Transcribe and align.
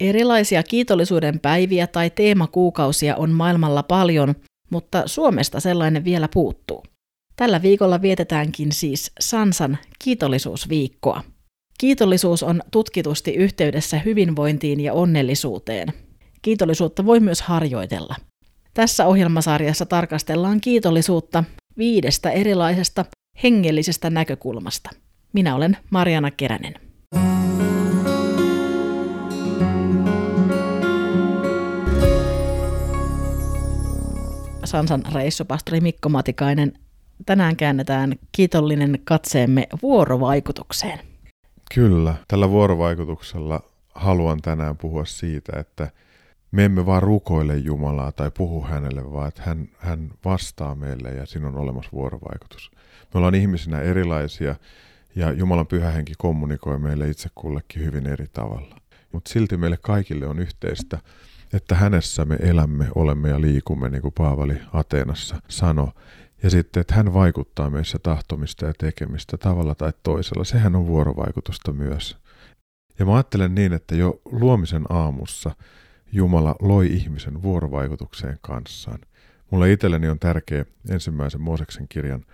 Erilaisia 0.00 0.62
kiitollisuuden 0.62 1.40
päiviä 1.40 1.86
tai 1.86 2.10
teemakuukausia 2.10 3.16
on 3.16 3.30
maailmalla 3.30 3.82
paljon, 3.82 4.34
mutta 4.70 5.02
Suomesta 5.06 5.60
sellainen 5.60 6.04
vielä 6.04 6.28
puuttuu. 6.34 6.82
Tällä 7.36 7.62
viikolla 7.62 8.02
vietetäänkin 8.02 8.72
siis 8.72 9.12
Sansan 9.20 9.78
kiitollisuusviikkoa. 10.04 11.22
Kiitollisuus 11.78 12.42
on 12.42 12.62
tutkitusti 12.70 13.34
yhteydessä 13.34 13.98
hyvinvointiin 13.98 14.80
ja 14.80 14.92
onnellisuuteen. 14.92 15.92
Kiitollisuutta 16.42 17.06
voi 17.06 17.20
myös 17.20 17.42
harjoitella. 17.42 18.16
Tässä 18.74 19.06
ohjelmasarjassa 19.06 19.86
tarkastellaan 19.86 20.60
kiitollisuutta 20.60 21.44
viidestä 21.78 22.30
erilaisesta 22.30 23.04
hengellisestä 23.42 24.10
näkökulmasta. 24.10 24.90
Minä 25.32 25.54
olen 25.54 25.76
Mariana 25.90 26.30
Keränen. 26.30 26.85
Sansan 34.76 35.02
reissupastori 35.14 35.80
Mikko 35.80 36.08
Matikainen. 36.08 36.72
Tänään 37.26 37.56
käännetään 37.56 38.14
kiitollinen 38.32 38.98
katseemme 39.04 39.66
vuorovaikutukseen. 39.82 40.98
Kyllä, 41.74 42.14
tällä 42.28 42.50
vuorovaikutuksella 42.50 43.60
haluan 43.94 44.42
tänään 44.42 44.76
puhua 44.76 45.04
siitä, 45.04 45.60
että 45.60 45.90
me 46.50 46.64
emme 46.64 46.86
vaan 46.86 47.02
rukoile 47.02 47.56
Jumalaa 47.56 48.12
tai 48.12 48.30
puhu 48.30 48.64
hänelle, 48.64 49.12
vaan 49.12 49.28
että 49.28 49.42
hän, 49.44 49.68
hän 49.78 50.10
vastaa 50.24 50.74
meille 50.74 51.08
ja 51.08 51.26
siinä 51.26 51.48
on 51.48 51.56
olemassa 51.56 51.90
vuorovaikutus. 51.92 52.70
Me 53.14 53.18
ollaan 53.18 53.34
ihmisinä 53.34 53.80
erilaisia 53.80 54.56
ja 55.14 55.32
Jumalan 55.32 55.66
pyhä 55.66 55.90
henki 55.90 56.12
kommunikoi 56.18 56.78
meille 56.78 57.08
itse 57.08 57.28
kullekin 57.34 57.84
hyvin 57.84 58.06
eri 58.06 58.26
tavalla. 58.32 58.76
Mutta 59.12 59.32
silti 59.32 59.56
meille 59.56 59.78
kaikille 59.80 60.26
on 60.26 60.38
yhteistä, 60.38 60.98
että 61.52 61.74
hänessä 61.74 62.24
me 62.24 62.36
elämme, 62.40 62.88
olemme 62.94 63.28
ja 63.28 63.40
liikumme, 63.40 63.90
niin 63.90 64.02
kuin 64.02 64.14
Paavali 64.14 64.58
Ateenassa 64.72 65.36
sanoi. 65.48 65.88
Ja 66.42 66.50
sitten, 66.50 66.80
että 66.80 66.94
hän 66.94 67.14
vaikuttaa 67.14 67.70
meissä 67.70 67.98
tahtomista 68.02 68.66
ja 68.66 68.72
tekemistä 68.78 69.36
tavalla 69.36 69.74
tai 69.74 69.92
toisella. 70.02 70.44
Sehän 70.44 70.76
on 70.76 70.86
vuorovaikutusta 70.86 71.72
myös. 71.72 72.16
Ja 72.98 73.06
mä 73.06 73.14
ajattelen 73.14 73.54
niin, 73.54 73.72
että 73.72 73.94
jo 73.94 74.20
luomisen 74.24 74.84
aamussa 74.88 75.50
Jumala 76.12 76.56
loi 76.60 76.86
ihmisen 76.86 77.42
vuorovaikutukseen 77.42 78.38
kanssaan. 78.40 78.98
Mulle 79.50 79.72
itselleni 79.72 80.08
on 80.08 80.18
tärkeä 80.18 80.64
ensimmäisen 80.90 81.40
Mooseksen 81.40 81.88
kirjan 81.88 82.24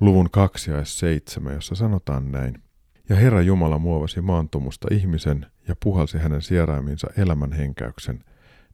luvun 0.00 0.30
2 0.30 0.70
ja 0.70 0.84
7, 0.84 1.54
jossa 1.54 1.74
sanotaan 1.74 2.32
näin. 2.32 2.62
Ja 3.08 3.16
Herra 3.16 3.42
Jumala 3.42 3.78
muovasi 3.78 4.20
maantumusta 4.20 4.88
ihmisen 4.90 5.46
ja 5.68 5.76
puhalsi 5.82 6.18
hänen 6.18 6.42
sieraiminsa 6.42 7.08
elämän 7.16 7.52
henkäyksen. 7.52 8.24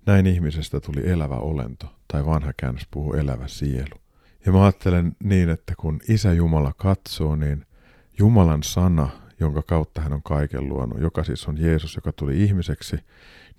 Näin 0.07 0.27
ihmisestä 0.27 0.81
tuli 0.81 1.11
elävä 1.11 1.37
olento, 1.37 1.87
tai 2.09 2.27
vanha 2.27 2.53
käännös 2.57 2.87
puhuu 2.91 3.13
elävä 3.13 3.49
sielu. 3.49 4.01
Ja 4.47 4.53
mä 4.53 4.63
ajattelen 4.63 5.17
niin, 5.25 5.49
että 5.49 5.75
kun 5.79 6.01
Isä 6.09 6.33
Jumala 6.33 6.73
katsoo, 6.77 7.37
niin 7.37 7.67
Jumalan 8.19 8.63
sana, 8.63 9.09
jonka 9.41 9.63
kautta 9.63 10.01
hän 10.01 10.13
on 10.13 10.23
kaiken 10.23 10.69
luonut, 10.69 11.01
joka 11.01 11.25
siis 11.25 11.49
on 11.49 11.61
Jeesus, 11.61 11.97
joka 11.97 12.13
tuli 12.13 12.43
ihmiseksi, 12.43 12.97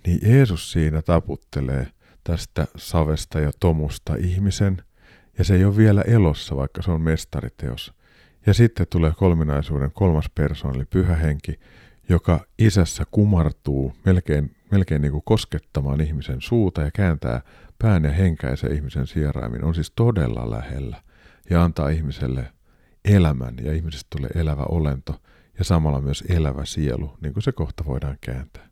niin 0.06 0.18
Jeesus 0.22 0.72
siinä 0.72 1.02
taputtelee 1.02 1.86
tästä 2.24 2.66
savesta 2.76 3.40
ja 3.40 3.50
tomusta 3.60 4.14
ihmisen, 4.14 4.82
ja 5.38 5.44
se 5.44 5.54
ei 5.54 5.64
ole 5.64 5.76
vielä 5.76 6.02
elossa, 6.02 6.56
vaikka 6.56 6.82
se 6.82 6.90
on 6.90 7.00
mestariteos. 7.00 7.92
Ja 8.46 8.54
sitten 8.54 8.86
tulee 8.90 9.12
kolminaisuuden 9.16 9.90
kolmas 9.92 10.30
persoona, 10.34 10.76
eli 10.76 10.84
pyhä 10.84 11.14
henki, 11.16 11.60
joka 12.08 12.46
isässä 12.58 13.04
kumartuu 13.10 13.92
melkein, 14.04 14.55
melkein 14.70 15.02
niin 15.02 15.12
kuin 15.12 15.22
koskettamaan 15.24 16.00
ihmisen 16.00 16.40
suuta 16.40 16.82
ja 16.82 16.90
kääntää 16.90 17.42
pään 17.78 18.04
ja 18.04 18.10
henkäisen 18.10 18.72
ihmisen 18.72 19.06
sieraimin. 19.06 19.64
On 19.64 19.74
siis 19.74 19.92
todella 19.96 20.50
lähellä 20.50 21.02
ja 21.50 21.64
antaa 21.64 21.88
ihmiselle 21.88 22.52
elämän 23.04 23.54
ja 23.62 23.72
ihmisestä 23.72 24.06
tulee 24.16 24.30
elävä 24.34 24.62
olento 24.62 25.20
ja 25.58 25.64
samalla 25.64 26.00
myös 26.00 26.24
elävä 26.28 26.64
sielu, 26.64 27.16
niin 27.20 27.32
kuin 27.32 27.42
se 27.42 27.52
kohta 27.52 27.84
voidaan 27.86 28.18
kääntää. 28.20 28.66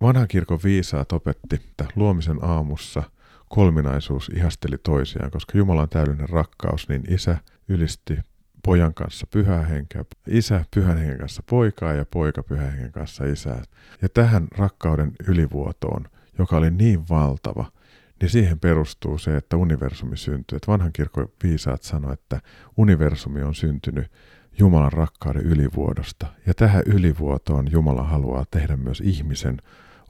Vanhan 0.00 0.28
kirkon 0.28 0.60
viisaat 0.64 1.12
opetti, 1.12 1.56
että 1.56 1.86
luomisen 1.96 2.44
aamussa 2.44 3.02
kolminaisuus 3.48 4.30
ihasteli 4.34 4.78
toisiaan, 4.78 5.30
koska 5.30 5.58
Jumala 5.58 5.82
on 5.82 5.88
täydellinen 5.88 6.28
rakkaus, 6.28 6.88
niin 6.88 7.14
isä 7.14 7.36
ylisti 7.68 8.18
pojan 8.62 8.94
kanssa 8.94 9.26
pyhää 9.26 9.64
henkeä, 9.64 10.04
isä 10.28 10.64
pyhän 10.74 10.98
hengen 10.98 11.18
kanssa 11.18 11.42
poikaa 11.50 11.92
ja 11.92 12.04
poika 12.10 12.42
pyhän 12.42 12.72
hengen 12.72 12.92
kanssa 12.92 13.24
isää. 13.24 13.62
Ja 14.02 14.08
tähän 14.08 14.48
rakkauden 14.58 15.12
ylivuotoon, 15.28 16.04
joka 16.38 16.56
oli 16.56 16.70
niin 16.70 17.08
valtava, 17.08 17.72
niin 18.20 18.30
siihen 18.30 18.58
perustuu 18.58 19.18
se, 19.18 19.36
että 19.36 19.56
universumi 19.56 20.16
syntyy. 20.16 20.56
Että 20.56 20.72
vanhan 20.72 20.92
kirkon 20.92 21.28
viisaat 21.42 21.82
sanoi, 21.82 22.12
että 22.12 22.40
universumi 22.76 23.42
on 23.42 23.54
syntynyt 23.54 24.12
Jumalan 24.58 24.92
rakkauden 24.92 25.42
ylivuodosta. 25.42 26.26
Ja 26.46 26.54
tähän 26.54 26.82
ylivuotoon 26.86 27.72
Jumala 27.72 28.02
haluaa 28.02 28.44
tehdä 28.50 28.76
myös 28.76 29.00
ihmisen 29.00 29.56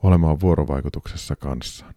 olemaan 0.02 0.40
vuorovaikutuksessa 0.40 1.36
kanssaan. 1.36 1.94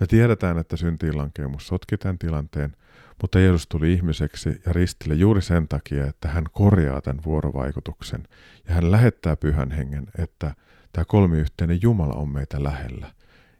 Me 0.00 0.06
tiedetään, 0.06 0.58
että 0.58 0.76
syntiinlankeemus 0.76 1.66
sotki 1.66 1.96
tämän 1.96 2.18
tilanteen, 2.18 2.76
mutta 3.22 3.40
Jeesus 3.40 3.66
tuli 3.68 3.92
ihmiseksi 3.92 4.48
ja 4.66 4.72
ristille 4.72 5.14
juuri 5.14 5.42
sen 5.42 5.68
takia, 5.68 6.06
että 6.06 6.28
hän 6.28 6.44
korjaa 6.52 7.00
tämän 7.00 7.24
vuorovaikutuksen 7.24 8.22
ja 8.68 8.74
hän 8.74 8.90
lähettää 8.90 9.36
pyhän 9.36 9.70
hengen, 9.70 10.06
että 10.18 10.54
tämä 10.92 11.04
kolmiyhteinen 11.04 11.82
Jumala 11.82 12.14
on 12.14 12.28
meitä 12.28 12.62
lähellä. 12.62 13.12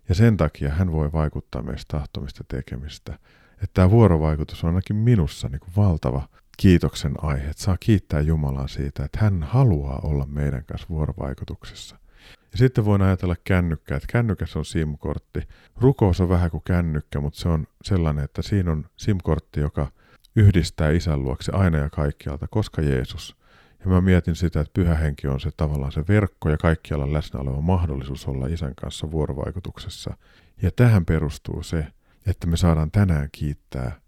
Ja 0.08 0.14
sen 0.14 0.36
takia 0.36 0.70
hän 0.70 0.92
voi 0.92 1.12
vaikuttaa 1.12 1.62
meistä 1.62 1.98
tahtomista 1.98 2.44
tekemistä. 2.48 3.18
Että 3.52 3.74
tämä 3.74 3.90
vuorovaikutus 3.90 4.64
on 4.64 4.68
ainakin 4.68 4.96
minussa 4.96 5.48
niin 5.48 5.60
kuin 5.60 5.72
valtava 5.76 6.28
kiitoksen 6.56 7.14
aihe, 7.22 7.50
että 7.50 7.62
saa 7.62 7.76
kiittää 7.80 8.20
Jumalaa 8.20 8.68
siitä, 8.68 9.04
että 9.04 9.18
hän 9.20 9.42
haluaa 9.42 10.00
olla 10.02 10.26
meidän 10.26 10.64
kanssa 10.64 10.88
vuorovaikutuksessa. 10.88 11.96
Ja 12.52 12.58
sitten 12.58 12.84
voin 12.84 13.02
ajatella 13.02 13.36
kännykkää, 13.44 13.96
että 13.96 14.12
kännykässä 14.12 14.58
on 14.58 14.64
SIM-kortti. 14.64 15.42
Rukous 15.80 16.20
on 16.20 16.28
vähän 16.28 16.50
kuin 16.50 16.62
kännykkä, 16.66 17.20
mutta 17.20 17.40
se 17.40 17.48
on 17.48 17.66
sellainen, 17.82 18.24
että 18.24 18.42
siinä 18.42 18.72
on 18.72 18.86
SIM-kortti, 18.96 19.60
joka 19.60 19.92
yhdistää 20.36 20.90
isän 20.90 21.22
luokse 21.22 21.52
aina 21.52 21.78
ja 21.78 21.90
kaikkialta, 21.90 22.48
koska 22.48 22.82
Jeesus. 22.82 23.36
Ja 23.80 23.86
mä 23.90 24.00
mietin 24.00 24.36
sitä, 24.36 24.60
että 24.60 24.72
pyhä 24.74 24.94
henki 24.94 25.28
on 25.28 25.40
se 25.40 25.50
tavallaan 25.56 25.92
se 25.92 26.04
verkko 26.08 26.50
ja 26.50 26.56
kaikkialla 26.56 27.12
läsnä 27.12 27.40
oleva 27.40 27.60
mahdollisuus 27.60 28.28
olla 28.28 28.46
isän 28.46 28.74
kanssa 28.74 29.10
vuorovaikutuksessa. 29.10 30.16
Ja 30.62 30.70
tähän 30.76 31.04
perustuu 31.04 31.62
se, 31.62 31.86
että 32.26 32.46
me 32.46 32.56
saadaan 32.56 32.90
tänään 32.90 33.28
kiittää 33.32 34.00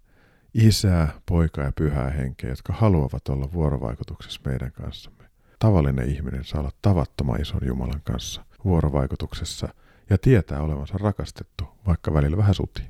isää, 0.54 1.12
poikaa 1.26 1.64
ja 1.64 1.72
pyhää 1.72 2.10
henkeä, 2.10 2.50
jotka 2.50 2.72
haluavat 2.72 3.28
olla 3.28 3.52
vuorovaikutuksessa 3.52 4.40
meidän 4.44 4.72
kanssamme 4.72 5.21
tavallinen 5.62 6.08
ihminen 6.08 6.44
saa 6.44 6.60
olla 6.60 6.70
tavattoman 6.82 7.40
ison 7.40 7.60
Jumalan 7.66 8.00
kanssa 8.04 8.44
vuorovaikutuksessa 8.64 9.68
ja 10.10 10.18
tietää 10.18 10.60
olevansa 10.62 10.94
rakastettu, 10.98 11.64
vaikka 11.86 12.14
välillä 12.14 12.36
vähän 12.36 12.54
suti. 12.54 12.82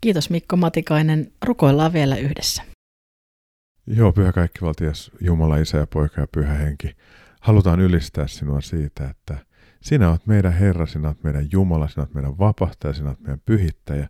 Kiitos 0.00 0.30
Mikko 0.30 0.56
Matikainen. 0.56 1.32
Rukoillaan 1.44 1.92
vielä 1.92 2.16
yhdessä. 2.16 2.62
Joo, 3.86 4.12
pyhä 4.12 4.32
kaikkivaltias 4.32 5.10
Jumala, 5.20 5.56
Isä 5.56 5.78
ja 5.78 5.86
Poika 5.86 6.20
ja 6.20 6.26
Pyhä 6.32 6.54
Henki. 6.54 6.96
Halutaan 7.40 7.80
ylistää 7.80 8.26
sinua 8.26 8.60
siitä, 8.60 9.08
että 9.08 9.38
sinä 9.82 10.10
olet 10.10 10.26
meidän 10.26 10.52
Herra, 10.52 10.86
sinä 10.86 11.08
olet 11.08 11.22
meidän 11.22 11.48
Jumala, 11.52 11.88
sinä 11.88 12.02
olet 12.02 12.14
meidän 12.14 12.38
vapahtaja, 12.38 12.94
sinä 12.94 13.08
olet 13.08 13.20
meidän 13.20 13.42
pyhittäjä. 13.46 14.08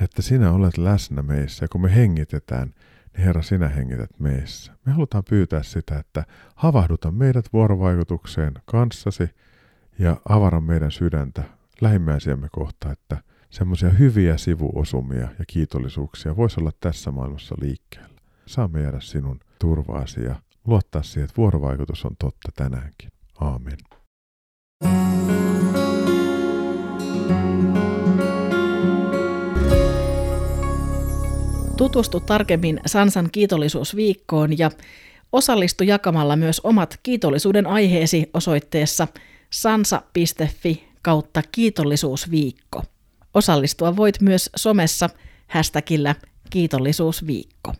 Ja 0.00 0.04
että 0.04 0.22
sinä 0.22 0.52
olet 0.52 0.78
läsnä 0.78 1.22
meissä 1.22 1.64
ja 1.64 1.68
kun 1.68 1.80
me 1.80 1.94
hengitetään, 1.94 2.74
Herra, 3.18 3.42
sinä 3.42 3.68
hengität 3.68 4.10
meissä. 4.18 4.72
Me 4.86 4.92
halutaan 4.92 5.24
pyytää 5.30 5.62
sitä, 5.62 5.98
että 5.98 6.24
havahduta 6.54 7.10
meidät 7.10 7.44
vuorovaikutukseen 7.52 8.54
kanssasi 8.64 9.30
ja 9.98 10.16
avara 10.28 10.60
meidän 10.60 10.90
sydäntä 10.90 11.42
lähimmäisiämme 11.80 12.48
kohta, 12.52 12.92
että 12.92 13.22
semmoisia 13.50 13.90
hyviä 13.90 14.36
sivuosumia 14.36 15.28
ja 15.38 15.44
kiitollisuuksia 15.46 16.36
voisi 16.36 16.60
olla 16.60 16.72
tässä 16.80 17.10
maailmassa 17.10 17.54
liikkeellä. 17.60 18.18
Saamme 18.46 18.82
jäädä 18.82 19.00
sinun 19.00 19.40
turvaasi 19.58 20.24
ja 20.24 20.34
luottaa 20.66 21.02
siihen, 21.02 21.24
että 21.24 21.36
vuorovaikutus 21.36 22.04
on 22.04 22.16
totta 22.18 22.52
tänäänkin. 22.56 23.10
Aamen. 23.40 23.78
Tutustu 31.78 32.20
tarkemmin 32.20 32.80
Sansan 32.86 33.28
kiitollisuusviikkoon 33.32 34.58
ja 34.58 34.70
osallistu 35.32 35.84
jakamalla 35.84 36.36
myös 36.36 36.60
omat 36.64 37.00
kiitollisuuden 37.02 37.66
aiheesi 37.66 38.30
osoitteessa 38.34 39.08
sansa.fi 39.50 40.88
kautta 41.02 41.42
kiitollisuusviikko. 41.52 42.82
Osallistua 43.34 43.96
voit 43.96 44.20
myös 44.20 44.50
somessa 44.56 45.10
hashtagillä 45.48 46.14
kiitollisuusviikko. 46.50 47.72